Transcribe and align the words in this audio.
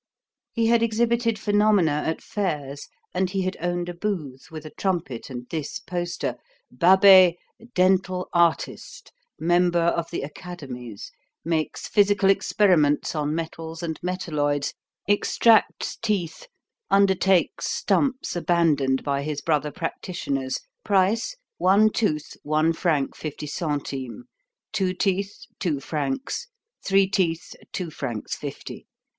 He 0.51 0.65
had 0.65 0.81
exhibited 0.81 1.37
phenomena 1.37 2.01
at 2.07 2.23
fairs, 2.23 2.87
and 3.13 3.29
he 3.29 3.43
had 3.43 3.55
owned 3.61 3.87
a 3.87 3.93
booth 3.93 4.47
with 4.49 4.65
a 4.65 4.71
trumpet 4.71 5.29
and 5.29 5.47
this 5.51 5.77
poster: 5.79 6.37
"Babet, 6.71 7.35
Dental 7.75 8.27
Artist, 8.33 9.11
Member 9.37 9.93
of 9.93 10.09
the 10.09 10.23
Academies, 10.23 11.11
makes 11.45 11.87
physical 11.87 12.31
experiments 12.31 13.13
on 13.13 13.35
metals 13.35 13.83
and 13.83 13.99
metalloids, 14.01 14.73
extracts 15.07 15.97
teeth, 15.97 16.47
undertakes 16.89 17.67
stumps 17.69 18.35
abandoned 18.35 19.03
by 19.03 19.21
his 19.21 19.39
brother 19.41 19.69
practitioners. 19.69 20.57
Price: 20.83 21.35
one 21.59 21.91
tooth, 21.91 22.35
one 22.41 22.73
franc, 22.73 23.15
fifty 23.15 23.45
centimes; 23.45 24.25
two 24.73 24.95
teeth, 24.95 25.43
two 25.59 25.79
francs; 25.79 26.47
three 26.83 27.07
teeth, 27.07 27.53
two 27.71 27.91
francs, 27.91 28.35
fifty. 28.35 28.87